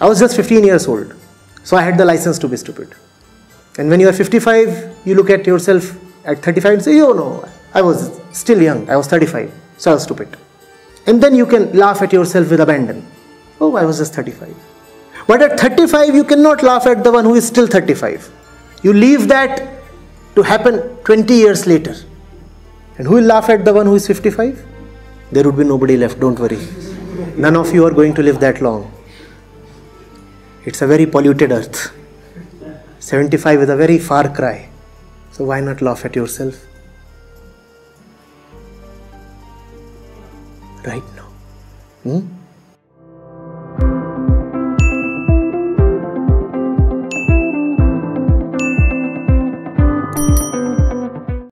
[0.00, 1.14] I was just 15 years old,
[1.62, 2.94] so I had the license to be stupid.
[3.78, 5.94] And when you are 55, you look at yourself
[6.24, 9.94] at 35 and say, oh no, I was still young, I was 35, so I
[9.94, 10.36] was stupid.
[11.06, 13.06] And then you can laugh at yourself with abandon.
[13.60, 14.54] Oh, I was just 35.
[15.26, 18.30] But at 35, you cannot laugh at the one who is still 35.
[18.82, 19.82] You leave that
[20.34, 21.94] to happen 20 years later.
[22.96, 24.66] And who will laugh at the one who is 55?
[25.30, 26.58] There would be nobody left, don't worry.
[27.36, 28.90] None of you are going to live that long.
[30.64, 31.92] It's a very polluted earth.
[32.98, 34.68] 75 is a very far cry.
[35.32, 36.54] So why not laugh at yourself?
[40.84, 41.28] Right now.
[42.02, 42.39] Hmm?